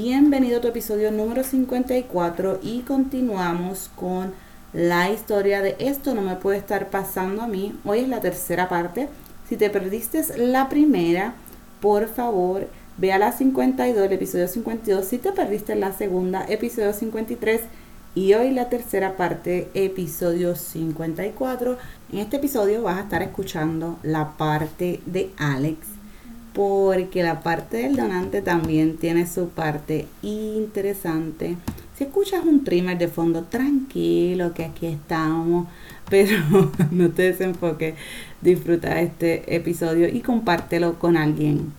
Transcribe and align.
Bienvenido 0.00 0.58
a 0.58 0.60
tu 0.60 0.68
episodio 0.68 1.10
número 1.10 1.42
54 1.42 2.60
y 2.62 2.82
continuamos 2.82 3.90
con 3.96 4.32
la 4.72 5.10
historia 5.10 5.60
de 5.60 5.74
esto 5.80 6.14
no 6.14 6.22
me 6.22 6.36
puede 6.36 6.58
estar 6.58 6.88
pasando 6.88 7.42
a 7.42 7.48
mí. 7.48 7.76
Hoy 7.84 8.02
es 8.02 8.08
la 8.08 8.20
tercera 8.20 8.68
parte. 8.68 9.08
Si 9.48 9.56
te 9.56 9.70
perdiste 9.70 10.22
la 10.36 10.68
primera, 10.68 11.34
por 11.80 12.06
favor, 12.06 12.68
ve 12.96 13.12
a 13.12 13.18
la 13.18 13.32
52, 13.32 14.06
el 14.06 14.12
episodio 14.12 14.46
52. 14.46 15.04
Si 15.04 15.18
te 15.18 15.32
perdiste 15.32 15.74
la 15.74 15.92
segunda, 15.92 16.46
episodio 16.48 16.92
53. 16.92 17.62
Y 18.14 18.34
hoy 18.34 18.52
la 18.52 18.68
tercera 18.68 19.16
parte, 19.16 19.68
episodio 19.74 20.54
54. 20.54 21.76
En 22.12 22.18
este 22.20 22.36
episodio 22.36 22.84
vas 22.84 22.98
a 22.98 23.02
estar 23.02 23.22
escuchando 23.22 23.98
la 24.04 24.36
parte 24.36 25.00
de 25.06 25.32
Alex 25.38 25.97
porque 26.58 27.22
la 27.22 27.40
parte 27.40 27.76
del 27.76 27.94
donante 27.94 28.42
también 28.42 28.96
tiene 28.96 29.28
su 29.28 29.48
parte 29.48 30.08
interesante. 30.22 31.56
Si 31.96 32.02
escuchas 32.02 32.44
un 32.44 32.64
trimmer 32.64 32.98
de 32.98 33.06
fondo, 33.06 33.44
tranquilo 33.44 34.52
que 34.54 34.64
aquí 34.64 34.86
estamos, 34.86 35.68
pero 36.10 36.72
no 36.90 37.10
te 37.10 37.30
desenfoques. 37.30 37.94
Disfruta 38.40 39.00
este 39.00 39.54
episodio 39.54 40.08
y 40.08 40.20
compártelo 40.20 40.98
con 40.98 41.16
alguien. 41.16 41.72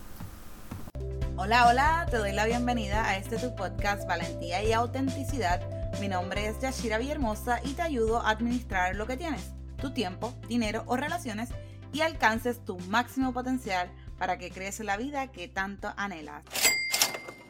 Hola, 1.36 1.67
hola, 1.67 2.08
te 2.09 2.16
doy 2.16 2.31
la 2.31 2.45
bienvenida 2.45 3.05
a 3.05 3.17
este 3.17 3.36
tu 3.36 3.53
podcast 3.55 4.08
Valentía 4.08 4.64
y 4.64 4.72
Autenticidad. 4.72 5.59
Mi 6.00 6.08
nombre 6.08 6.48
es 6.48 6.58
Yashira 6.61 7.00
Villahermosa 7.00 7.59
y 7.66 7.73
te 7.73 7.81
ayudo 7.81 8.22
a 8.22 8.30
administrar 8.30 8.95
lo 8.95 9.08
que 9.08 9.17
tienes, 9.17 9.52
tu 9.81 9.91
tiempo, 9.91 10.34
dinero 10.48 10.86
o 10.88 10.95
relaciones 10.95 11.50
y 11.91 12.00
alcances 12.00 12.64
tu 12.64 12.80
máximo 12.88 13.34
potencial 13.34 13.89
para 14.20 14.38
que 14.38 14.52
crees 14.52 14.80
la 14.82 14.98
vida 14.98 15.32
que 15.32 15.48
tanto 15.48 15.88
anhelas. 15.96 16.44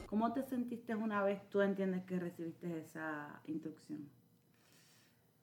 ¿Cómo 0.07 0.31
te 0.31 0.43
sentiste 0.43 0.95
una 0.95 1.23
vez 1.23 1.41
tú 1.49 1.61
entiendes 1.61 2.03
que 2.03 2.19
recibiste 2.19 2.79
esa 2.79 3.41
instrucción? 3.47 4.07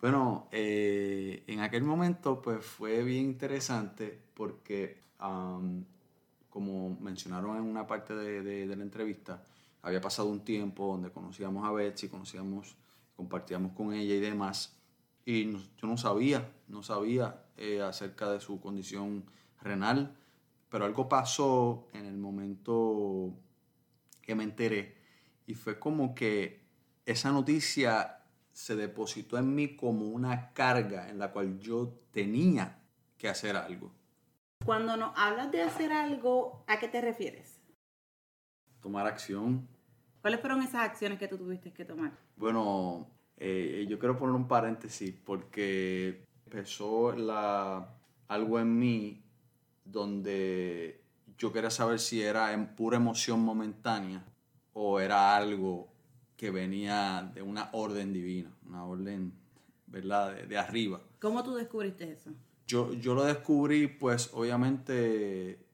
Bueno, 0.00 0.48
eh, 0.52 1.42
en 1.46 1.60
aquel 1.60 1.82
momento 1.82 2.40
pues 2.40 2.64
fue 2.64 3.02
bien 3.02 3.24
interesante 3.24 4.18
porque 4.34 5.04
como 6.50 6.96
mencionaron 7.00 7.56
en 7.56 7.62
una 7.62 7.86
parte 7.86 8.14
de, 8.14 8.66
la 8.66 8.82
entrevista, 8.82 9.42
había 9.82 10.00
pasado 10.00 10.28
un 10.28 10.44
tiempo 10.44 10.86
donde 10.86 11.10
conocíamos 11.10 11.66
a 11.66 11.72
Betsy, 11.72 12.08
conocíamos, 12.08 12.76
compartíamos 13.16 13.72
con 13.72 13.92
ella 13.92 14.14
y 14.14 14.20
demás, 14.20 14.76
y 15.24 15.50
yo 15.52 15.86
no 15.88 15.96
sabía, 15.96 16.48
no 16.68 16.82
sabía 16.82 17.42
eh, 17.56 17.82
acerca 17.82 18.30
de 18.30 18.40
su 18.40 18.60
condición 18.60 19.24
renal, 19.60 20.16
pero 20.68 20.84
algo 20.84 21.08
pasó 21.08 21.86
en 21.92 22.06
el 22.06 22.16
momento 22.16 23.32
que 24.22 24.34
me 24.34 24.44
enteré 24.44 24.96
y 25.46 25.54
fue 25.54 25.78
como 25.78 26.14
que 26.14 26.66
esa 27.04 27.30
noticia 27.30 28.24
se 28.52 28.74
depositó 28.74 29.38
en 29.38 29.54
mí 29.54 29.76
como 29.76 30.06
una 30.06 30.52
carga 30.52 31.08
en 31.08 31.18
la 31.18 31.30
cual 31.30 31.58
yo 31.58 32.00
tenía 32.10 32.78
que 33.16 33.28
hacer 33.28 33.56
algo. 33.56 33.92
Cuando 34.64 34.96
nos 34.96 35.12
hablas 35.16 35.52
de 35.52 35.62
hacer 35.62 35.92
algo, 35.92 36.64
¿a 36.66 36.78
qué 36.78 36.88
te 36.88 37.00
refieres? 37.00 37.60
Tomar 38.80 39.06
acción. 39.06 39.68
¿Cuáles 40.20 40.40
fueron 40.40 40.62
esas 40.62 40.82
acciones 40.82 41.18
que 41.18 41.28
tú 41.28 41.38
tuviste 41.38 41.72
que 41.72 41.84
tomar? 41.84 42.18
Bueno, 42.36 43.08
eh, 43.36 43.86
yo 43.88 43.98
quiero 43.98 44.16
poner 44.16 44.34
un 44.34 44.48
paréntesis 44.48 45.14
porque 45.24 46.24
empezó 46.46 47.12
la, 47.12 47.94
algo 48.26 48.58
en 48.58 48.78
mí 48.78 49.25
donde 49.86 51.02
yo 51.38 51.52
quería 51.52 51.70
saber 51.70 51.98
si 51.98 52.22
era 52.22 52.52
en 52.52 52.74
pura 52.74 52.96
emoción 52.96 53.40
momentánea 53.40 54.24
o 54.72 55.00
era 55.00 55.36
algo 55.36 55.88
que 56.36 56.50
venía 56.50 57.30
de 57.34 57.42
una 57.42 57.70
orden 57.72 58.12
divina, 58.12 58.54
una 58.66 58.84
orden, 58.84 59.32
¿verdad?, 59.86 60.34
de, 60.34 60.58
arriba. 60.58 61.00
¿Cómo 61.18 61.42
tú 61.42 61.54
descubriste 61.54 62.12
eso? 62.12 62.30
Yo, 62.66 62.92
yo 62.92 63.14
lo 63.14 63.24
descubrí, 63.24 63.86
pues, 63.86 64.30
obviamente, 64.34 65.64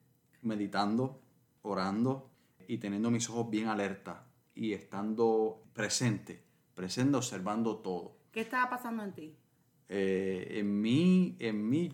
meditando, 0.41 1.21
orando 1.63 2.29
y 2.67 2.77
teniendo 2.77 3.11
mis 3.11 3.29
ojos 3.29 3.49
bien 3.49 3.67
alerta 3.67 4.25
y 4.55 4.73
estando 4.73 5.63
presente, 5.73 6.41
presente 6.73 7.17
observando 7.17 7.77
todo. 7.77 8.15
¿Qué 8.31 8.41
estaba 8.41 8.69
pasando 8.69 9.03
en 9.03 9.13
ti? 9.13 9.35
Eh, 9.89 10.47
en 10.59 10.81
mí, 10.81 11.35
en 11.39 11.69
mí, 11.69 11.91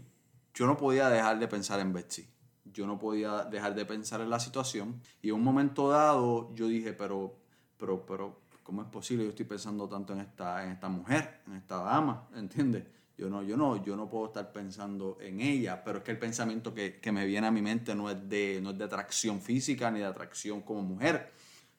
yo 0.53 0.67
no 0.67 0.77
podía 0.77 1.09
dejar 1.09 1.39
de 1.39 1.47
pensar 1.47 1.79
en 1.79 1.93
Betsy. 1.93 2.27
Yo 2.65 2.85
no 2.85 2.99
podía 2.99 3.45
dejar 3.45 3.75
de 3.75 3.85
pensar 3.85 4.21
en 4.21 4.29
la 4.29 4.39
situación. 4.39 5.01
Y 5.21 5.29
en 5.29 5.35
un 5.35 5.43
momento 5.43 5.89
dado 5.89 6.53
yo 6.53 6.67
dije, 6.67 6.93
pero, 6.93 7.35
pero, 7.77 8.05
pero, 8.05 8.41
¿cómo 8.63 8.81
es 8.81 8.87
posible? 8.87 9.23
Yo 9.23 9.29
estoy 9.29 9.45
pensando 9.45 9.87
tanto 9.87 10.13
en 10.13 10.19
esta, 10.19 10.63
en 10.63 10.71
esta 10.71 10.89
mujer, 10.89 11.41
en 11.47 11.53
esta 11.53 11.77
dama, 11.77 12.27
¿entiendes? 12.35 12.83
Yo 13.17 13.29
no, 13.29 13.43
yo, 13.43 13.57
no, 13.57 13.83
yo 13.83 13.97
no 13.97 14.09
puedo 14.09 14.27
estar 14.27 14.51
pensando 14.53 15.17
en 15.19 15.41
ella, 15.41 15.83
pero 15.83 15.97
es 15.97 16.03
que 16.05 16.11
el 16.11 16.19
pensamiento 16.19 16.73
que, 16.73 16.99
que 17.01 17.11
me 17.11 17.25
viene 17.25 17.47
a 17.47 17.51
mi 17.51 17.61
mente 17.61 17.93
no 17.93 18.09
es, 18.09 18.29
de, 18.29 18.61
no 18.63 18.69
es 18.69 18.77
de 18.77 18.85
atracción 18.85 19.41
física 19.41 19.91
ni 19.91 19.99
de 19.99 20.05
atracción 20.05 20.61
como 20.61 20.83
mujer. 20.83 21.33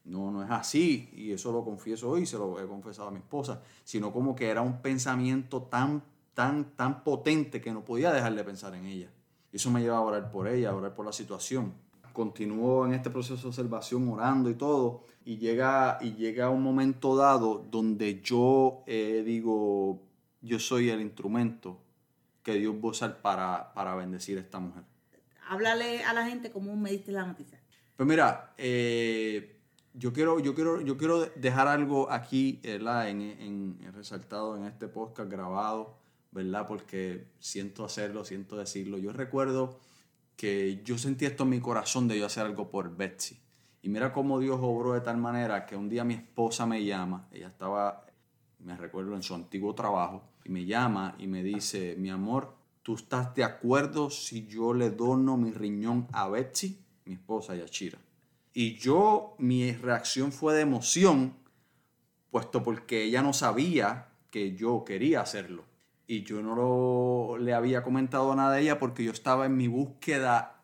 No, 0.05 0.31
no 0.31 0.43
es 0.43 0.51
así, 0.51 1.09
y 1.15 1.33
eso 1.33 1.53
lo 1.53 1.65
confieso 1.65 2.11
hoy, 2.11 2.27
se 2.27 2.37
lo 2.37 2.61
he 2.61 2.67
confesado 2.67 3.09
a 3.09 3.11
mi 3.11 3.19
esposa, 3.19 3.63
sino 3.85 4.13
como 4.13 4.35
que 4.35 4.49
era 4.49 4.61
un 4.61 4.83
pensamiento 4.83 5.63
tan 5.63 6.03
tan, 6.41 6.75
tan 6.75 7.05
potente 7.05 7.61
que 7.61 7.71
no 7.71 7.85
podía 7.85 8.11
dejar 8.15 8.35
de 8.35 8.43
pensar 8.43 8.75
en 8.75 8.87
ella. 8.87 9.11
Y 9.53 9.57
eso 9.57 9.71
me 9.71 9.83
lleva 9.83 9.99
a 9.99 10.01
orar 10.01 10.31
por 10.31 10.49
ella, 10.49 10.71
a 10.71 10.75
orar 10.75 10.95
por 10.95 11.05
la 11.05 11.13
situación. 11.13 11.75
Continuó 12.15 12.87
en 12.87 12.95
este 12.95 13.11
proceso 13.11 13.43
de 13.43 13.49
observación 13.49 14.09
orando 14.09 14.49
y 14.49 14.55
todo, 14.55 15.05
y 15.23 15.37
llega, 15.37 15.99
y 16.01 16.15
llega 16.15 16.49
un 16.49 16.63
momento 16.63 17.15
dado 17.15 17.67
donde 17.71 18.23
yo 18.23 18.85
eh, 18.87 19.23
digo, 19.23 20.01
yo 20.41 20.59
soy 20.59 20.89
el 20.89 21.03
instrumento 21.03 21.79
que 22.43 22.55
Dios 22.55 22.75
va 22.77 22.85
a 22.85 22.91
usar 22.93 23.21
para, 23.21 23.75
para 23.75 23.95
bendecir 23.95 24.39
a 24.39 24.41
esta 24.41 24.59
mujer. 24.61 24.85
Háblale 25.47 26.05
a 26.05 26.15
la 26.15 26.25
gente 26.25 26.51
cómo 26.51 26.75
me 26.75 26.91
diste 26.91 27.13
la 27.13 27.27
noticia. 27.27 27.61
Pues 27.97 28.09
mira, 28.09 28.55
eh, 28.57 29.61
yo, 29.93 30.15
quiero, 30.15 30.41
yo, 30.41 30.55
quiero, 30.55 30.81
yo 30.81 30.97
quiero 30.97 31.27
dejar 31.37 31.69
algo 31.69 32.11
aquí 32.11 32.61
en, 32.63 33.21
en, 33.21 33.93
resaltado 33.93 34.57
en 34.57 34.65
este 34.65 34.89
podcast 34.89 35.31
grabado 35.31 36.00
¿verdad? 36.33 36.67
Porque 36.67 37.27
siento 37.39 37.85
hacerlo, 37.85 38.25
siento 38.25 38.57
decirlo. 38.57 38.99
Yo 38.99 39.13
recuerdo 39.13 39.79
que 40.37 40.81
yo 40.85 40.97
sentí 40.97 41.27
esto 41.27 41.43
en 41.45 41.51
mi 41.51 41.61
corazón 41.61 42.09
de 42.09 42.19
yo 42.19 42.27
hacer 42.27 42.47
algo 42.47 42.71
por 42.71 42.97
Betsy. 42.97 43.39
Y 43.83 43.89
mira 43.89 44.13
cómo 44.13 44.39
Dios 44.39 44.59
obró 44.63 44.93
de 44.93 45.01
tal 45.01 45.17
manera 45.17 45.67
que 45.67 45.77
un 45.77 45.89
día 45.89 46.05
mi 46.05 46.15
esposa 46.15 46.67
me 46.67 46.85
llama, 46.85 47.29
ella 47.33 47.49
estaba, 47.49 48.07
me 48.59 48.77
recuerdo, 48.77 49.15
en 49.17 49.23
su 49.23 49.35
antiguo 49.35 49.75
trabajo, 49.75 50.23
y 50.45 50.51
me 50.51 50.67
llama 50.67 51.15
y 51.19 51.27
me 51.27 51.43
dice, 51.43 51.97
mi 51.99 52.11
amor, 52.11 52.55
¿tú 52.83 52.95
estás 52.95 53.35
de 53.35 53.45
acuerdo 53.45 54.11
si 54.11 54.47
yo 54.47 54.75
le 54.75 54.91
dono 54.91 55.37
mi 55.37 55.51
riñón 55.51 56.09
a 56.13 56.29
Betsy, 56.29 56.79
mi 57.07 57.15
esposa 57.15 57.55
Yachira? 57.55 57.99
Y 58.53 58.77
yo, 58.77 59.35
mi 59.39 59.73
reacción 59.73 60.31
fue 60.31 60.55
de 60.55 60.61
emoción, 60.61 61.37
puesto 62.31 62.63
porque 62.63 63.05
ella 63.05 63.23
no 63.23 63.33
sabía 63.33 64.09
que 64.31 64.55
yo 64.55 64.85
quería 64.85 65.23
hacerlo 65.23 65.70
y 66.11 66.25
yo 66.25 66.43
no 66.43 66.57
lo, 66.57 67.39
le 67.39 67.55
había 67.55 67.85
comentado 67.85 68.35
nada 68.35 68.57
de 68.57 68.63
ella 68.63 68.81
porque 68.81 69.05
yo 69.05 69.13
estaba 69.13 69.47
en 69.47 69.57
mi 69.57 69.69
búsqueda 69.69 70.61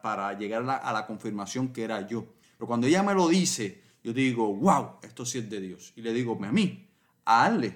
para 0.00 0.38
llegar 0.38 0.62
a 0.70 0.92
la, 0.92 1.04
confirmación 1.04 1.72
que 1.72 1.82
era 1.82 2.06
yo. 2.06 2.26
Pero 2.56 2.68
cuando 2.68 2.86
ella 2.86 3.02
me 3.02 3.12
lo 3.12 3.26
dice, 3.26 3.82
yo 4.04 4.12
digo, 4.12 4.54
wow, 4.54 5.00
esto 5.02 5.26
sí 5.26 5.38
es 5.38 5.50
de 5.50 5.60
Dios. 5.60 5.92
Y 5.96 6.02
le 6.02 6.12
digo, 6.12 6.38
a 6.40 6.52
mí, 6.52 6.88
a 7.24 7.46
Ale. 7.46 7.74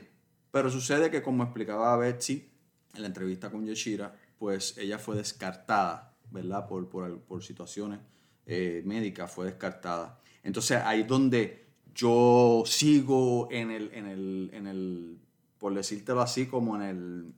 Pero 0.53 0.71
sucede 0.71 1.11
que 1.11 1.25
como 1.25 1.43
explicaba 1.43 1.97
Betsy 1.97 2.49
en 2.95 3.03
la 3.03 3.09
entrevista 3.09 3.51
con 3.51 3.67
Yeshira, 3.67 4.15
pues 4.39 4.79
ella 4.79 5.01
fue 5.01 5.17
descartada, 5.17 6.15
¿verdad? 6.31 6.69
Por, 6.69 6.89
por, 6.89 7.43
situaciones 7.43 7.99
eh, 8.47 8.81
médicas, 8.87 9.29
fue 9.29 9.47
descartada. 9.47 10.21
Entonces 10.45 10.81
ahí 10.85 11.01
es 11.01 11.09
donde 11.09 11.67
yo 11.97 12.63
sigo 12.65 13.49
en 13.51 13.73
el, 13.73 13.91
en 13.93 14.07
el, 14.07 14.51
en 14.53 14.67
el 14.69 15.19
por 15.63 15.73
decírtelo 15.73 16.21
así, 16.21 16.47
como 16.47 16.75
en 16.75 16.83
el, 16.83 17.35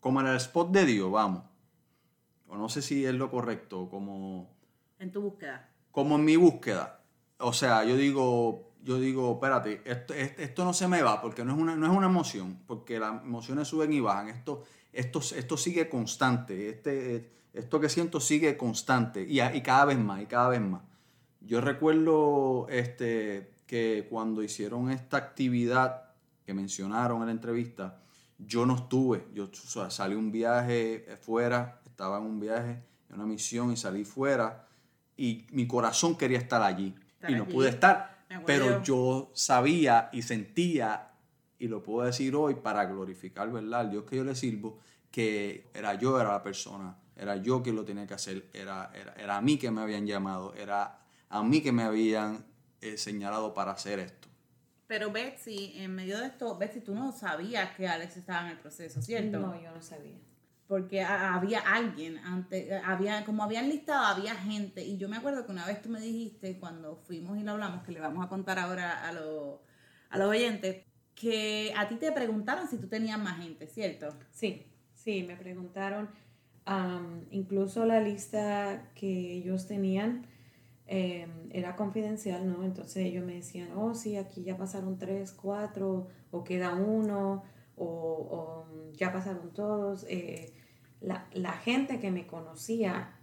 como 0.00 0.20
en 0.20 0.26
el 0.26 0.36
spot 0.38 0.72
de 0.72 0.84
Dios, 0.84 1.08
vamos. 1.08 1.44
O 2.48 2.56
no 2.56 2.68
sé 2.68 2.82
si 2.82 3.06
es 3.06 3.14
lo 3.14 3.30
correcto, 3.30 3.88
como... 3.88 4.50
En 4.98 5.12
tu 5.12 5.22
búsqueda. 5.22 5.70
Como 5.92 6.16
en 6.16 6.24
mi 6.24 6.34
búsqueda. 6.34 7.00
O 7.38 7.52
sea, 7.52 7.84
yo 7.84 7.96
digo, 7.96 8.72
yo 8.82 8.98
digo, 8.98 9.34
espérate, 9.34 9.82
esto, 9.84 10.14
esto 10.14 10.64
no 10.64 10.72
se 10.72 10.88
me 10.88 11.00
va 11.00 11.22
porque 11.22 11.44
no 11.44 11.52
es, 11.54 11.58
una, 11.60 11.76
no 11.76 11.86
es 11.86 11.96
una 11.96 12.08
emoción, 12.08 12.58
porque 12.66 12.98
las 12.98 13.22
emociones 13.22 13.68
suben 13.68 13.92
y 13.92 14.00
bajan. 14.00 14.30
Esto, 14.30 14.64
esto, 14.92 15.20
esto 15.20 15.56
sigue 15.56 15.88
constante. 15.88 16.70
Este, 16.70 17.30
esto 17.54 17.78
que 17.78 17.88
siento 17.88 18.18
sigue 18.18 18.56
constante 18.56 19.22
y, 19.22 19.40
y 19.40 19.60
cada 19.60 19.84
vez 19.84 19.98
más, 19.98 20.20
y 20.20 20.26
cada 20.26 20.48
vez 20.48 20.60
más. 20.60 20.82
Yo 21.40 21.60
recuerdo 21.60 22.66
este, 22.68 23.52
que 23.68 24.08
cuando 24.10 24.42
hicieron 24.42 24.90
esta 24.90 25.18
actividad 25.18 26.09
mencionaron 26.54 27.20
en 27.20 27.26
la 27.26 27.32
entrevista, 27.32 28.02
yo 28.38 28.66
no 28.66 28.76
estuve, 28.76 29.26
yo 29.34 29.50
salí 29.90 30.14
un 30.14 30.32
viaje 30.32 31.06
fuera, 31.20 31.80
estaba 31.86 32.18
en 32.18 32.24
un 32.24 32.40
viaje, 32.40 32.82
en 33.08 33.16
una 33.16 33.26
misión 33.26 33.72
y 33.72 33.76
salí 33.76 34.04
fuera 34.04 34.66
y 35.20 35.46
mi 35.50 35.66
corazón 35.66 36.16
quería 36.16 36.38
estar 36.38 36.62
allí 36.62 36.94
y 37.28 37.34
no 37.34 37.46
pude 37.46 37.68
estar. 37.68 38.24
pero 38.46 38.82
yo 38.82 39.30
sabía 39.34 40.08
y 40.12 40.22
sentía, 40.22 41.10
y 41.58 41.68
lo 41.68 41.82
puedo 41.82 42.06
decir 42.06 42.34
hoy 42.34 42.54
para 42.54 42.86
glorificar, 42.86 43.52
¿verdad? 43.52 43.82
El 43.82 43.90
Dios 43.90 44.04
que 44.04 44.16
yo 44.16 44.24
le 44.24 44.34
sirvo, 44.34 44.78
que 45.10 45.68
era 45.74 45.92
yo, 45.94 46.18
era 46.18 46.32
la 46.32 46.42
persona, 46.42 46.96
era 47.14 47.36
yo 47.36 47.62
quien 47.62 47.76
lo 47.76 47.84
tenía 47.84 48.06
que 48.06 48.14
hacer, 48.14 48.48
era, 48.54 48.90
era, 48.94 49.36
a 49.36 49.42
mí 49.42 49.58
que 49.58 49.70
me 49.70 49.82
habían 49.82 50.06
llamado, 50.06 50.54
era 50.54 51.00
a 51.28 51.42
mí 51.42 51.60
que 51.60 51.70
me 51.70 51.82
habían 51.82 52.46
eh, 52.80 52.96
señalado 52.96 53.52
para 53.52 53.72
hacer 53.72 53.98
esto. 53.98 54.29
Pero 54.90 55.12
Betsy, 55.12 55.74
en 55.76 55.94
medio 55.94 56.18
de 56.18 56.26
esto, 56.26 56.58
Betsy, 56.58 56.80
tú 56.80 56.96
no 56.96 57.12
sabías 57.12 57.76
que 57.76 57.86
Alex 57.86 58.16
estaba 58.16 58.46
en 58.46 58.56
el 58.56 58.58
proceso, 58.58 59.00
¿cierto? 59.00 59.38
No, 59.38 59.62
yo 59.62 59.70
no 59.70 59.80
sabía. 59.80 60.18
Porque 60.66 61.00
había 61.00 61.60
alguien, 61.60 62.18
antes, 62.18 62.72
había, 62.84 63.24
como 63.24 63.44
habían 63.44 63.68
listado, 63.68 64.04
había 64.04 64.34
gente. 64.34 64.84
Y 64.84 64.98
yo 64.98 65.08
me 65.08 65.18
acuerdo 65.18 65.46
que 65.46 65.52
una 65.52 65.64
vez 65.64 65.80
tú 65.80 65.90
me 65.90 66.00
dijiste, 66.00 66.58
cuando 66.58 66.96
fuimos 66.96 67.38
y 67.38 67.44
lo 67.44 67.52
hablamos, 67.52 67.84
que 67.84 67.92
le 67.92 68.00
vamos 68.00 68.26
a 68.26 68.28
contar 68.28 68.58
ahora 68.58 69.04
a, 69.04 69.10
a 69.10 70.18
los 70.18 70.28
oyentes, 70.28 70.84
que 71.14 71.72
a 71.76 71.86
ti 71.86 71.94
te 71.94 72.10
preguntaron 72.10 72.66
si 72.66 72.76
tú 72.76 72.88
tenías 72.88 73.20
más 73.20 73.38
gente, 73.38 73.68
¿cierto? 73.68 74.08
Sí, 74.32 74.66
sí, 74.92 75.22
me 75.22 75.36
preguntaron. 75.36 76.10
incluso 77.30 77.86
la 77.86 78.00
lista 78.00 78.90
que 78.96 79.34
ellos 79.34 79.68
tenían 79.68 80.26
em, 80.92 81.48
era 81.52 81.76
confidencial, 81.76 82.48
¿no? 82.48 82.64
Entonces 82.64 83.06
ellos 83.06 83.24
me 83.24 83.34
decían, 83.36 83.70
oh, 83.76 83.94
sí, 83.94 84.16
aquí 84.16 84.42
ya 84.42 84.56
pasaron 84.56 84.98
tres, 84.98 85.30
cuatro, 85.30 86.08
o 86.32 86.42
queda 86.42 86.74
uno, 86.74 87.44
o, 87.76 88.66
ya 88.92 89.12
pasaron 89.12 89.52
todos. 89.52 90.04
Eh, 90.08 90.52
la, 91.00 91.28
la, 91.32 91.52
gente 91.52 92.00
que 92.00 92.10
me 92.10 92.26
conocía, 92.26 93.16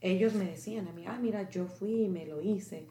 ellos 0.00 0.34
me 0.34 0.46
decían 0.46 0.88
a 0.88 0.92
mí, 0.92 1.04
ah, 1.06 1.18
mira, 1.20 1.48
yo 1.48 1.66
fui 1.68 2.02
y 2.02 2.08
me 2.08 2.26
lo 2.26 2.40
hice, 2.40 2.88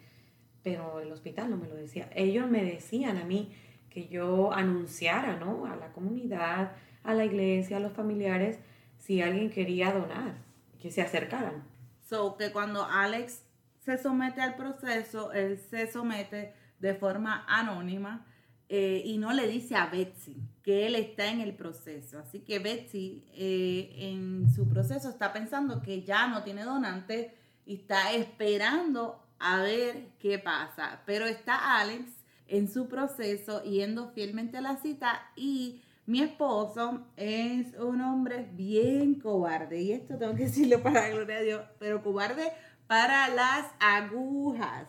pero 0.63 1.01
el 1.01 1.11
hospital 1.11 1.49
no 1.49 1.57
me 1.57 1.67
lo 1.67 1.75
decía. 1.75 2.09
Ellos 2.15 2.49
me 2.49 2.63
decían 2.63 3.17
a 3.17 3.25
mí 3.25 3.51
que 3.89 4.07
yo 4.07 4.53
anunciara, 4.53 5.35
¿no? 5.35 5.65
A 5.65 5.75
la 5.75 5.91
comunidad, 5.91 6.71
a 7.03 7.13
la 7.13 7.25
iglesia, 7.25 7.77
a 7.77 7.79
los 7.81 7.91
familiares, 7.91 8.59
si 8.97 9.21
alguien 9.21 9.49
quería 9.49 9.91
donar, 9.91 10.37
que 10.79 10.89
se 10.89 11.01
acercaran. 11.01 11.65
So, 12.07 12.37
que 12.37 12.53
cuando 12.53 12.85
Alex 12.85 13.43
se 13.87 13.97
somete 13.97 14.41
al 14.41 14.57
proceso, 14.57 15.31
él 15.31 15.57
se 15.57 15.89
somete 15.89 16.53
de 16.77 16.93
forma 16.93 17.45
anónima 17.47 18.25
eh, 18.67 19.01
y 19.05 19.17
no 19.17 19.31
le 19.31 19.47
dice 19.47 19.77
a 19.77 19.85
Betsy 19.85 20.35
que 20.61 20.85
él 20.87 20.95
está 20.95 21.31
en 21.31 21.39
el 21.39 21.55
proceso. 21.55 22.19
Así 22.19 22.41
que 22.41 22.59
Betsy 22.59 23.23
eh, 23.33 23.95
en 23.97 24.53
su 24.53 24.67
proceso 24.67 25.07
está 25.07 25.31
pensando 25.31 25.81
que 25.81 26.03
ya 26.03 26.27
no 26.27 26.43
tiene 26.43 26.65
donante 26.65 27.33
y 27.65 27.75
está 27.75 28.11
esperando 28.11 29.23
a 29.39 29.61
ver 29.61 30.09
qué 30.19 30.37
pasa. 30.37 31.01
Pero 31.05 31.25
está 31.25 31.79
Alex 31.79 32.11
en 32.47 32.69
su 32.69 32.89
proceso 32.89 33.63
yendo 33.63 34.09
fielmente 34.09 34.57
a 34.57 34.61
la 34.61 34.75
cita 34.75 35.31
y 35.37 35.81
mi 36.05 36.21
esposo 36.21 37.05
es 37.15 37.73
un 37.79 38.01
hombre 38.01 38.49
bien 38.51 39.15
cobarde 39.15 39.81
y 39.81 39.93
esto 39.93 40.17
tengo 40.17 40.35
que 40.35 40.43
decirlo 40.43 40.83
para 40.83 41.03
la 41.03 41.09
gloria 41.09 41.37
de 41.37 41.45
Dios, 41.45 41.61
pero 41.79 42.03
cobarde 42.03 42.51
para 42.87 43.27
las 43.29 43.65
agujas 43.79 44.87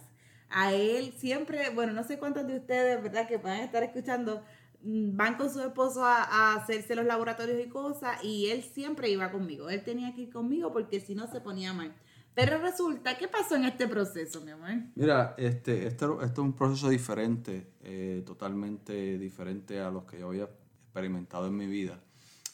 a 0.50 0.72
él 0.72 1.12
siempre, 1.16 1.70
bueno, 1.70 1.92
no 1.92 2.04
sé 2.04 2.18
cuántos 2.18 2.46
de 2.46 2.56
ustedes, 2.56 3.02
¿verdad?, 3.02 3.28
que 3.28 3.38
puedan 3.38 3.60
estar 3.60 3.82
escuchando, 3.82 4.42
mm, 4.82 5.16
van 5.16 5.36
con 5.36 5.52
su 5.52 5.60
esposo 5.60 6.04
a, 6.04 6.54
hacerse 6.54 6.94
los 6.94 7.04
laboratorios 7.04 7.60
y 7.64 7.68
cosas, 7.68 8.22
y 8.24 8.48
él 8.50 8.62
siempre 8.62 9.10
iba 9.10 9.30
conmigo. 9.30 9.68
Él 9.68 9.82
tenía 9.82 10.14
que 10.14 10.22
ir 10.22 10.32
conmigo 10.32 10.72
porque 10.72 11.00
si 11.00 11.14
no 11.14 11.26
se 11.30 11.40
ponía 11.40 11.72
mal. 11.72 11.94
Pero 12.34 12.58
resulta, 12.58 13.18
¿qué 13.18 13.26
pasó 13.26 13.56
en 13.56 13.64
este 13.64 13.88
proceso, 13.88 14.40
mi 14.40 14.52
amor? 14.52 14.70
Mira, 14.94 15.34
este, 15.36 15.86
esto, 15.88 16.22
esto 16.22 16.42
es 16.42 16.46
un 16.46 16.52
proceso 16.52 16.88
diferente, 16.88 17.72
eh, 17.82 18.22
totalmente 18.24 19.18
diferente 19.18 19.80
a 19.80 19.90
los 19.90 20.04
que 20.04 20.20
yo 20.20 20.28
había 20.28 20.44
experimentado 20.44 21.48
en 21.48 21.56
mi 21.56 21.66
vida. 21.66 22.00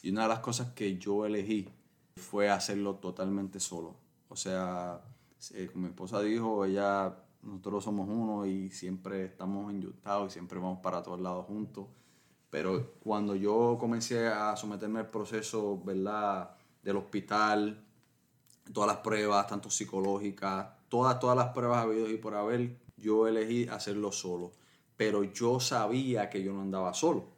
Y 0.01 0.09
una 0.09 0.23
de 0.23 0.29
las 0.29 0.39
cosas 0.39 0.73
que 0.73 0.97
yo 0.97 1.25
elegí 1.25 1.69
fue 2.17 2.49
hacerlo 2.49 2.95
totalmente 2.95 3.59
solo. 3.59 3.95
O 4.27 4.35
sea, 4.35 5.01
eh, 5.51 5.69
como 5.71 5.83
mi 5.83 5.89
esposa 5.89 6.21
dijo, 6.21 6.65
ella 6.65 7.15
nosotros 7.45 7.83
somos 7.83 8.09
uno 8.09 8.45
y 8.45 8.71
siempre 8.71 9.25
estamos 9.25 9.71
enyutados 9.71 10.31
y 10.31 10.33
siempre 10.33 10.59
vamos 10.59 10.79
para 10.79 11.03
todos 11.03 11.19
lados 11.19 11.45
juntos. 11.45 11.87
Pero 12.49 12.93
cuando 12.99 13.35
yo 13.35 13.77
comencé 13.79 14.27
a 14.27 14.55
someterme 14.55 14.99
al 14.99 15.09
proceso, 15.09 15.81
¿verdad? 15.83 16.51
Del 16.81 16.97
hospital, 16.97 17.85
todas 18.73 18.87
las 18.87 18.97
pruebas, 18.97 19.47
tanto 19.47 19.69
psicológicas, 19.69 20.67
todas, 20.89 21.19
todas 21.19 21.37
las 21.37 21.49
pruebas 21.49 21.83
habidas 21.83 22.09
y 22.09 22.17
por 22.17 22.35
haber, 22.35 22.77
yo 22.97 23.27
elegí 23.27 23.67
hacerlo 23.67 24.11
solo. 24.11 24.53
Pero 24.97 25.23
yo 25.23 25.59
sabía 25.59 26.29
que 26.29 26.41
yo 26.43 26.53
no 26.53 26.61
andaba 26.61 26.93
solo. 26.93 27.35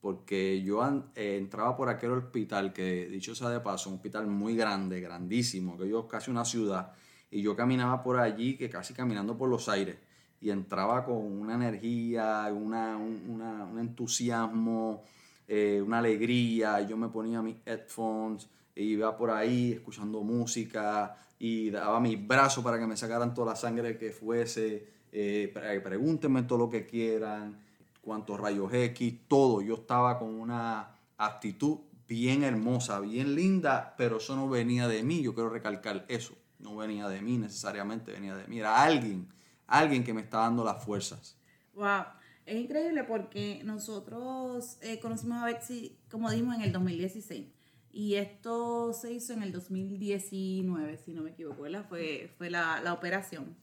Porque 0.00 0.62
yo 0.62 0.86
eh, 1.14 1.36
entraba 1.36 1.76
por 1.76 1.88
aquel 1.88 2.12
hospital 2.12 2.72
que, 2.72 3.08
dicho 3.08 3.34
sea 3.34 3.48
de 3.48 3.60
paso, 3.60 3.88
un 3.88 3.96
hospital 3.96 4.26
muy 4.26 4.54
grande, 4.54 5.00
grandísimo, 5.00 5.76
que 5.76 5.88
yo 5.88 6.06
casi 6.06 6.30
una 6.30 6.44
ciudad 6.44 6.92
y 7.30 7.42
yo 7.42 7.56
caminaba 7.56 8.02
por 8.02 8.18
allí, 8.18 8.56
que 8.56 8.70
casi 8.70 8.94
caminando 8.94 9.36
por 9.36 9.48
los 9.48 9.68
aires, 9.68 9.96
y 10.40 10.50
entraba 10.50 11.04
con 11.04 11.16
una 11.16 11.54
energía, 11.54 12.48
una, 12.52 12.96
un 12.96 13.76
entusiasmo, 13.78 15.02
eh, 15.48 15.82
una 15.84 15.98
alegría, 15.98 16.80
yo 16.82 16.96
me 16.96 17.08
ponía 17.08 17.42
mis 17.42 17.56
headphones, 17.64 18.48
e 18.74 18.82
iba 18.82 19.16
por 19.16 19.30
ahí 19.30 19.72
escuchando 19.72 20.22
música, 20.22 21.16
y 21.38 21.70
daba 21.70 22.00
mis 22.00 22.26
brazos 22.26 22.62
para 22.62 22.78
que 22.78 22.86
me 22.86 22.96
sacaran 22.96 23.34
toda 23.34 23.52
la 23.52 23.56
sangre 23.56 23.98
que 23.98 24.10
fuese, 24.10 24.88
eh, 25.12 25.50
pregúntenme 25.82 26.42
todo 26.44 26.58
lo 26.58 26.70
que 26.70 26.86
quieran, 26.86 27.58
cuántos 28.02 28.38
rayos 28.38 28.72
X, 28.72 29.14
todo. 29.28 29.62
Yo 29.62 29.74
estaba 29.74 30.18
con 30.18 30.28
una 30.28 30.94
actitud 31.18 31.78
bien 32.08 32.44
hermosa, 32.44 33.00
bien 33.00 33.34
linda, 33.34 33.94
pero 33.98 34.18
eso 34.18 34.36
no 34.36 34.48
venía 34.48 34.88
de 34.88 35.02
mí, 35.02 35.22
yo 35.22 35.34
quiero 35.34 35.50
recalcar 35.50 36.04
eso 36.08 36.34
no 36.66 36.76
venía 36.76 37.08
de 37.08 37.22
mí 37.22 37.38
necesariamente, 37.38 38.12
venía 38.12 38.36
de 38.36 38.46
mí. 38.48 38.58
Era 38.58 38.82
alguien, 38.82 39.28
alguien 39.66 40.02
que 40.02 40.12
me 40.12 40.22
estaba 40.22 40.44
dando 40.44 40.64
las 40.64 40.84
fuerzas. 40.84 41.36
Wow. 41.74 42.04
Es 42.44 42.56
increíble 42.56 43.04
porque 43.04 43.62
nosotros 43.64 44.78
eh, 44.80 45.00
conocimos 45.00 45.42
a 45.42 45.46
Betsy, 45.46 45.98
como 46.10 46.30
dijimos, 46.30 46.56
en 46.56 46.62
el 46.62 46.72
2016. 46.72 47.46
Y 47.92 48.16
esto 48.16 48.92
se 48.92 49.12
hizo 49.12 49.32
en 49.32 49.42
el 49.42 49.52
2019, 49.52 50.98
si 50.98 51.12
no 51.12 51.22
me 51.22 51.30
equivoco, 51.30 51.64
Fue, 51.88 52.30
fue 52.36 52.50
la, 52.50 52.80
la 52.82 52.92
operación. 52.92 53.56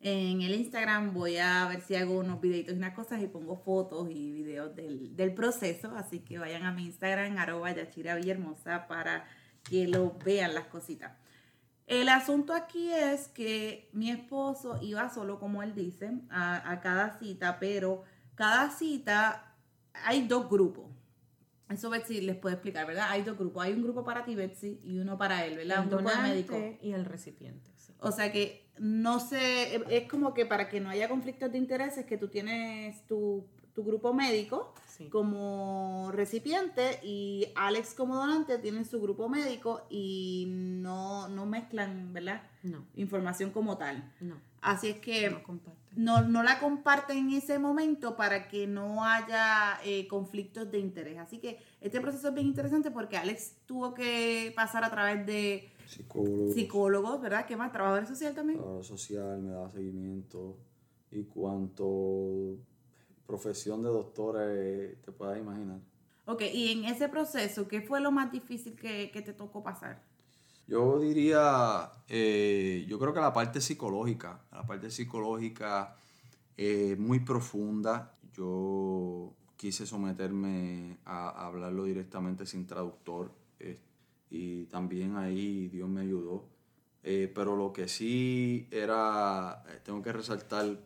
En 0.00 0.42
el 0.42 0.54
Instagram 0.54 1.14
voy 1.14 1.38
a 1.38 1.66
ver 1.68 1.80
si 1.80 1.94
hago 1.94 2.18
unos 2.18 2.40
videitos 2.40 2.74
y 2.74 2.78
unas 2.78 2.94
cosas 2.94 3.22
y 3.22 3.26
pongo 3.26 3.56
fotos 3.56 4.08
y 4.10 4.32
videos 4.32 4.74
del, 4.74 5.14
del 5.16 5.32
proceso. 5.34 5.92
Así 5.96 6.20
que 6.20 6.38
vayan 6.38 6.64
a 6.64 6.72
mi 6.72 6.84
Instagram, 6.84 7.38
arroba 7.38 7.72
Yachira 7.72 8.16
Villahermosa, 8.16 8.86
para 8.86 9.26
que 9.62 9.88
lo 9.88 10.16
vean 10.24 10.54
las 10.54 10.66
cositas. 10.66 11.12
El 11.86 12.08
asunto 12.08 12.52
aquí 12.52 12.90
es 12.92 13.28
que 13.28 13.88
mi 13.92 14.10
esposo 14.10 14.78
iba 14.82 15.08
solo, 15.08 15.38
como 15.38 15.62
él 15.62 15.74
dice, 15.74 16.10
a, 16.30 16.80
cada 16.82 17.18
cita, 17.18 17.58
pero 17.60 18.02
cada 18.34 18.70
cita 18.70 19.54
hay 20.04 20.26
dos 20.26 20.50
grupos. 20.50 20.86
Eso 21.68 21.90
Betsy 21.90 22.20
les 22.20 22.36
puede 22.36 22.54
explicar, 22.54 22.86
¿verdad? 22.86 23.06
Hay 23.10 23.22
dos 23.22 23.38
grupos. 23.38 23.64
Hay 23.64 23.72
un 23.72 23.82
grupo 23.82 24.04
para 24.04 24.24
ti, 24.24 24.34
Betsy, 24.34 24.80
y 24.84 24.98
uno 24.98 25.16
para 25.16 25.44
él, 25.44 25.56
¿verdad? 25.56 25.84
un 25.84 25.90
grupo 25.90 26.10
de 26.10 26.16
médico. 26.18 26.78
Y 26.80 26.92
el 26.92 27.04
recipiente. 27.04 27.70
O 27.98 28.12
sea 28.12 28.30
que 28.30 28.66
no 28.78 29.20
sé, 29.20 29.82
es 29.88 30.08
como 30.08 30.34
que 30.34 30.44
para 30.44 30.68
que 30.68 30.80
no 30.80 30.90
haya 30.90 31.08
conflictos 31.08 31.50
de 31.50 31.58
intereses, 31.58 32.04
que 32.04 32.18
tú 32.18 32.28
tienes 32.28 33.06
tu, 33.06 33.46
tu 33.76 33.84
grupo 33.84 34.12
médico 34.14 34.72
como 35.10 36.10
recipiente 36.10 36.98
y 37.04 37.48
Alex 37.54 37.92
como 37.92 38.16
donante 38.16 38.56
tienen 38.58 38.86
su 38.86 39.00
grupo 39.00 39.28
médico 39.28 39.82
y 39.90 40.46
no, 40.48 41.28
no 41.28 41.44
mezclan, 41.44 42.14
¿verdad? 42.14 42.42
No. 42.62 42.86
Información 42.96 43.50
como 43.50 43.76
tal. 43.76 44.10
No. 44.20 44.36
Así 44.62 44.88
es 44.88 44.98
que 44.98 45.30
no, 45.94 46.22
no, 46.22 46.42
la 46.42 46.58
comparten 46.58 47.18
en 47.18 47.30
ese 47.32 47.58
momento 47.58 48.16
para 48.16 48.48
que 48.48 48.66
no 48.66 49.04
haya 49.04 49.78
eh, 49.84 50.08
conflictos 50.08 50.70
de 50.70 50.78
interés. 50.78 51.18
Así 51.18 51.38
que 51.38 51.58
este 51.82 52.00
proceso 52.00 52.28
es 52.28 52.34
bien 52.34 52.46
interesante 52.46 52.90
porque 52.90 53.18
Alex 53.18 53.56
tuvo 53.66 53.92
que 53.92 54.52
pasar 54.56 54.82
a 54.82 54.90
través 54.90 55.26
de 55.26 55.70
psicólogos, 55.86 56.54
psicólogos 56.54 57.20
¿verdad? 57.20 57.46
¿Qué 57.46 57.56
más? 57.56 57.70
¿Trabajador 57.70 58.06
social 58.06 58.34
también? 58.34 58.58
Trabajador 58.58 58.84
social, 58.84 59.42
me 59.42 59.50
da 59.50 59.70
seguimiento. 59.70 60.56
Y 61.10 61.22
cuanto 61.24 62.56
profesión 63.26 63.82
de 63.82 63.88
doctora 63.88 64.40
eh, 64.46 64.98
te 65.04 65.12
puedas 65.12 65.38
imaginar. 65.38 65.80
Ok, 66.26 66.42
y 66.52 66.72
en 66.72 66.84
ese 66.86 67.08
proceso, 67.08 67.68
¿qué 67.68 67.82
fue 67.82 68.00
lo 68.00 68.10
más 68.10 68.32
difícil 68.32 68.74
que, 68.76 69.10
te 69.12 69.32
tocó 69.32 69.62
pasar? 69.62 70.02
Yo 70.66 70.98
diría, 70.98 71.92
eh, 72.08 72.84
yo 72.88 72.98
creo 72.98 73.14
que 73.14 73.20
la 73.20 73.32
parte 73.32 73.60
psicológica, 73.60 74.44
la 74.50 74.66
parte 74.66 74.90
psicológica 74.90 75.96
eh, 76.56 76.96
muy 76.98 77.20
profunda. 77.20 78.16
Yo 78.32 79.32
quise 79.56 79.86
someterme 79.86 80.98
a, 81.04 81.46
hablarlo 81.46 81.84
directamente 81.84 82.46
sin 82.46 82.66
traductor 82.66 83.30
y 84.28 84.64
también 84.64 85.16
ahí 85.16 85.68
Dios 85.68 85.88
me 85.88 86.00
ayudó. 86.00 86.48
pero 87.02 87.54
lo 87.54 87.72
que 87.72 87.86
sí 87.86 88.66
era, 88.72 89.62
tengo 89.84 90.02
que 90.02 90.12
resaltar 90.12 90.76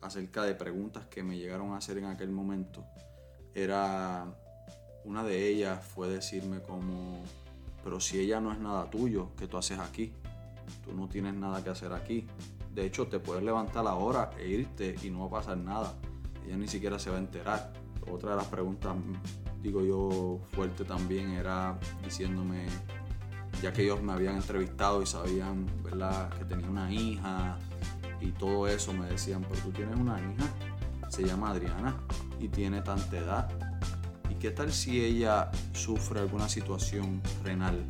acerca 0.00 0.42
de 0.42 0.54
preguntas 0.54 1.06
que 1.06 1.22
me 1.22 1.36
llegaron 1.36 1.72
a 1.72 1.78
hacer 1.78 1.98
en 1.98 2.06
aquel 2.06 2.30
momento, 2.30 2.84
era, 3.54 4.26
una 5.04 5.24
de 5.24 5.48
ellas 5.48 5.84
fue 5.84 6.08
decirme 6.08 6.60
como, 6.60 7.20
pero 7.82 8.00
si 8.00 8.18
ella 8.20 8.40
no 8.40 8.52
es 8.52 8.58
nada 8.58 8.88
tuyo, 8.90 9.30
¿qué 9.36 9.46
tú 9.46 9.56
haces 9.56 9.78
aquí? 9.78 10.12
Tú 10.84 10.92
no 10.94 11.08
tienes 11.08 11.34
nada 11.34 11.62
que 11.64 11.70
hacer 11.70 11.92
aquí. 11.92 12.26
De 12.74 12.84
hecho, 12.84 13.08
te 13.08 13.18
puedes 13.18 13.42
levantar 13.42 13.86
ahora 13.86 14.30
e 14.38 14.48
irte 14.48 14.94
y 15.02 15.10
no 15.10 15.20
va 15.20 15.38
a 15.38 15.40
pasar 15.40 15.56
nada. 15.56 15.94
Ella 16.46 16.56
ni 16.56 16.68
siquiera 16.68 16.98
se 16.98 17.10
va 17.10 17.16
a 17.16 17.20
enterar. 17.20 17.72
Otra 18.10 18.30
de 18.30 18.36
las 18.36 18.46
preguntas, 18.46 18.94
digo 19.62 19.82
yo, 19.82 20.40
fuerte 20.52 20.84
también 20.84 21.30
era 21.32 21.78
diciéndome, 22.04 22.66
ya 23.62 23.72
que 23.72 23.82
ellos 23.82 24.02
me 24.02 24.12
habían 24.12 24.36
entrevistado 24.36 25.02
y 25.02 25.06
sabían, 25.06 25.66
¿verdad?, 25.82 26.30
que 26.30 26.44
tenía 26.44 26.68
una 26.68 26.92
hija 26.92 27.58
y 28.20 28.32
todo 28.32 28.66
eso, 28.66 28.92
me 28.92 29.06
decían, 29.06 29.44
pero 29.48 29.60
tú 29.62 29.70
tienes 29.70 29.96
una 29.96 30.18
hija, 30.18 30.44
se 31.08 31.24
llama 31.24 31.50
Adriana 31.50 31.96
y 32.40 32.48
tiene 32.48 32.80
tanta 32.82 33.16
edad. 33.16 33.48
¿Y 34.30 34.34
qué 34.34 34.50
tal 34.50 34.72
si 34.72 35.04
ella 35.04 35.50
sufre 35.72 36.20
alguna 36.20 36.48
situación 36.48 37.22
renal? 37.44 37.84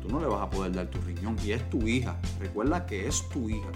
Tú 0.00 0.08
no 0.08 0.20
le 0.20 0.26
vas 0.26 0.42
a 0.42 0.50
poder 0.50 0.72
dar 0.72 0.86
tu 0.88 1.00
riñón 1.00 1.36
y 1.44 1.52
es 1.52 1.68
tu 1.70 1.86
hija. 1.86 2.16
Recuerda 2.38 2.84
que 2.86 3.06
es 3.06 3.28
tu 3.30 3.48
hija. 3.48 3.68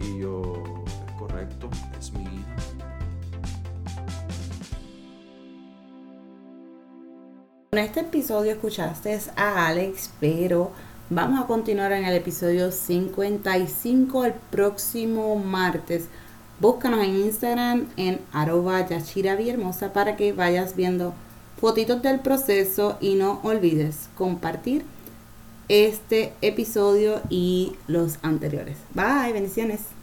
Y 0.00 0.20
yo, 0.20 0.84
es 0.84 1.12
correcto, 1.18 1.70
es 1.98 2.12
mi 2.12 2.24
hija. 2.24 2.56
En 7.72 7.78
este 7.78 8.00
episodio 8.00 8.52
escuchaste 8.52 9.18
a 9.34 9.66
Alex, 9.66 10.10
pero 10.20 10.70
vamos 11.10 11.42
a 11.42 11.46
continuar 11.46 11.92
en 11.92 12.04
el 12.04 12.14
episodio 12.14 12.72
55 12.72 14.24
el 14.24 14.32
próximo 14.50 15.36
martes. 15.36 16.06
Búscanos 16.60 17.04
en 17.04 17.16
Instagram 17.16 17.86
en 17.96 18.20
arroba 18.32 18.86
para 19.92 20.16
que 20.16 20.32
vayas 20.32 20.76
viendo 20.76 21.14
fotitos 21.60 22.02
del 22.02 22.20
proceso 22.20 22.96
y 23.00 23.14
no 23.14 23.40
olvides 23.42 24.08
compartir 24.16 24.84
este 25.68 26.32
episodio 26.42 27.20
y 27.30 27.74
los 27.86 28.18
anteriores. 28.22 28.76
Bye, 28.94 29.32
bendiciones. 29.32 29.93